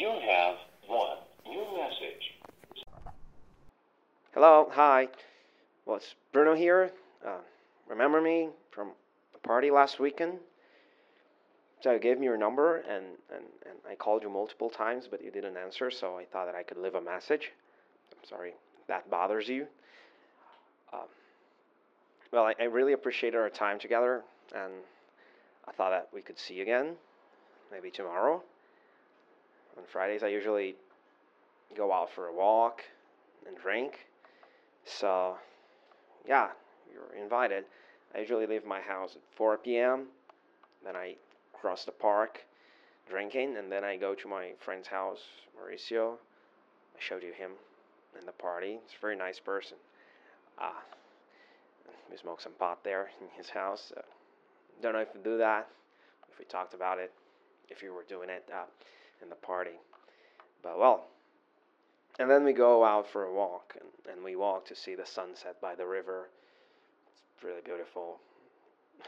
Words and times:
You 0.00 0.08
have 0.08 0.56
one 0.86 1.18
new 1.46 1.62
message. 1.76 2.32
Hello, 4.32 4.70
hi. 4.72 5.08
Well, 5.84 5.98
it's 5.98 6.14
Bruno 6.32 6.54
here. 6.54 6.90
Uh, 7.22 7.40
remember 7.86 8.18
me 8.22 8.48
from 8.70 8.92
the 9.34 9.38
party 9.40 9.70
last 9.70 10.00
weekend? 10.00 10.38
So 11.82 11.92
you 11.92 11.98
gave 11.98 12.18
me 12.18 12.24
your 12.24 12.38
number 12.38 12.76
and, 12.76 13.04
and, 13.30 13.44
and 13.66 13.74
I 13.86 13.94
called 13.94 14.22
you 14.22 14.30
multiple 14.30 14.70
times, 14.70 15.06
but 15.06 15.22
you 15.22 15.30
didn't 15.30 15.58
answer, 15.58 15.90
so 15.90 16.16
I 16.16 16.24
thought 16.24 16.46
that 16.46 16.54
I 16.54 16.62
could 16.62 16.78
leave 16.78 16.94
a 16.94 17.02
message. 17.02 17.52
I'm 18.10 18.26
sorry 18.26 18.54
that 18.88 19.10
bothers 19.10 19.48
you. 19.48 19.66
Um, 20.94 21.00
well, 22.32 22.46
I, 22.46 22.54
I 22.58 22.64
really 22.64 22.94
appreciated 22.94 23.36
our 23.36 23.50
time 23.50 23.78
together, 23.78 24.22
and 24.54 24.72
I 25.68 25.72
thought 25.72 25.90
that 25.90 26.08
we 26.10 26.22
could 26.22 26.38
see 26.38 26.62
again, 26.62 26.94
maybe 27.70 27.90
tomorrow. 27.90 28.42
On 29.76 29.84
Fridays, 29.90 30.22
I 30.22 30.28
usually 30.28 30.74
go 31.76 31.92
out 31.92 32.10
for 32.10 32.26
a 32.26 32.34
walk 32.34 32.82
and 33.46 33.56
drink. 33.56 34.06
So, 34.84 35.36
yeah, 36.26 36.48
you're 36.92 37.22
invited. 37.22 37.64
I 38.14 38.18
usually 38.20 38.46
leave 38.46 38.64
my 38.64 38.80
house 38.80 39.16
at 39.16 39.22
4 39.36 39.58
p.m. 39.58 40.06
Then 40.84 40.96
I 40.96 41.14
cross 41.52 41.84
the 41.84 41.92
park 41.92 42.40
drinking, 43.08 43.56
and 43.56 43.70
then 43.70 43.84
I 43.84 43.96
go 43.96 44.14
to 44.14 44.28
my 44.28 44.50
friend's 44.58 44.88
house, 44.88 45.20
Mauricio. 45.56 46.14
I 46.14 46.98
showed 46.98 47.22
you 47.22 47.32
him 47.32 47.52
in 48.18 48.26
the 48.26 48.32
party. 48.32 48.78
He's 48.86 48.96
a 48.96 49.00
very 49.00 49.16
nice 49.16 49.38
person. 49.38 49.76
Uh, 50.60 50.70
we 52.10 52.16
smoked 52.16 52.42
some 52.42 52.52
pot 52.52 52.82
there 52.82 53.10
in 53.20 53.28
his 53.36 53.50
house. 53.50 53.92
Uh, 53.96 54.00
don't 54.82 54.94
know 54.94 55.00
if 55.00 55.14
we 55.14 55.20
do 55.22 55.38
that, 55.38 55.68
if 56.32 56.38
we 56.38 56.44
talked 56.44 56.74
about 56.74 56.98
it, 56.98 57.12
if 57.68 57.82
you 57.82 57.92
were 57.92 58.04
doing 58.08 58.28
it 58.30 58.48
uh, 58.52 58.64
in 59.22 59.28
the 59.28 59.34
party. 59.34 59.78
But 60.62 60.78
well, 60.78 61.06
and 62.18 62.30
then 62.30 62.44
we 62.44 62.52
go 62.52 62.84
out 62.84 63.08
for 63.08 63.24
a 63.24 63.32
walk, 63.32 63.76
and, 63.80 64.14
and 64.14 64.24
we 64.24 64.36
walk 64.36 64.66
to 64.66 64.76
see 64.76 64.94
the 64.94 65.06
sunset 65.06 65.60
by 65.60 65.74
the 65.74 65.86
river. 65.86 66.28
It's 67.34 67.44
really 67.44 67.62
beautiful, 67.64 68.18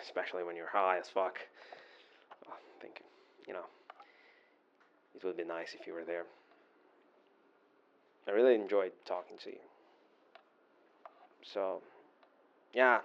especially 0.03 0.45
when 0.45 0.57
you're 0.57 0.71
high 0.71 0.99
as 0.99 1.09
fuck. 1.09 1.39
Oh, 2.49 2.53
I 2.53 2.83
think, 2.83 3.03
you 3.47 3.53
know, 3.53 3.67
it 5.15 5.23
would 5.25 5.37
be 5.37 5.45
nice 5.45 5.77
if 5.79 5.87
you 5.87 5.93
were 5.93 6.05
there. 6.05 6.25
I 8.27 8.31
really 8.31 8.55
enjoyed 8.55 8.93
talking 9.05 9.37
to 9.45 9.51
you. 9.51 9.59
So, 11.43 11.83
yeah, 12.73 13.01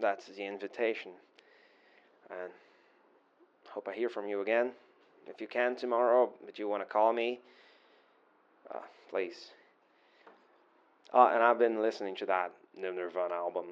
that's 0.00 0.26
the 0.26 0.46
invitation. 0.46 1.12
And 2.30 2.50
hope 3.68 3.88
I 3.88 3.94
hear 3.94 4.08
from 4.08 4.28
you 4.28 4.40
again. 4.40 4.70
If 5.26 5.40
you 5.40 5.46
can 5.46 5.76
tomorrow, 5.76 6.30
but 6.44 6.58
you 6.58 6.68
want 6.68 6.82
to 6.82 6.92
call 6.92 7.12
me, 7.12 7.40
uh, 8.74 8.80
please. 9.10 9.50
Uh, 11.12 11.30
and 11.32 11.42
I've 11.42 11.58
been 11.58 11.82
listening 11.82 12.14
to 12.16 12.26
that 12.26 12.52
new 12.76 12.92
Nirvana 12.92 13.34
album 13.34 13.66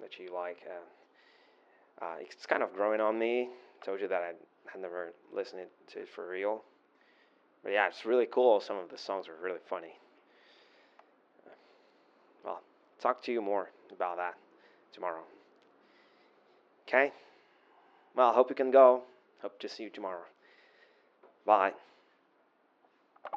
that 0.00 0.18
you 0.18 0.32
like. 0.34 0.58
Uh, 0.66 2.04
uh, 2.04 2.14
it's 2.20 2.46
kind 2.46 2.62
of 2.62 2.72
growing 2.72 3.00
on 3.00 3.18
me. 3.18 3.48
Told 3.84 4.00
you 4.00 4.08
that 4.08 4.22
I 4.22 4.32
had 4.70 4.80
never 4.80 5.12
listened 5.34 5.62
to 5.92 6.00
it 6.00 6.08
for 6.08 6.28
real. 6.28 6.62
But 7.62 7.72
yeah, 7.72 7.88
it's 7.88 8.04
really 8.04 8.26
cool. 8.26 8.60
Some 8.60 8.76
of 8.76 8.88
the 8.90 8.98
songs 8.98 9.26
are 9.28 9.34
really 9.42 9.60
funny. 9.68 9.94
Well, 12.44 12.60
talk 13.00 13.22
to 13.24 13.32
you 13.32 13.42
more 13.42 13.70
about 13.92 14.16
that 14.18 14.34
tomorrow. 14.92 15.22
Okay? 16.86 17.12
Well, 18.14 18.30
I 18.30 18.34
hope 18.34 18.48
you 18.50 18.56
can 18.56 18.70
go. 18.70 19.02
Hope 19.42 19.58
to 19.60 19.68
see 19.68 19.82
you 19.82 19.90
tomorrow. 19.90 20.22
Bye. 21.44 21.72